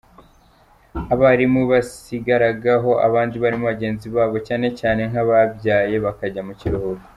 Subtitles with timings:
[1.13, 7.09] Abarimu basigariraho abandi barimu bagenzi babo cyane cyane nk’ababyaye bakajya mu kiruhuko, Dr.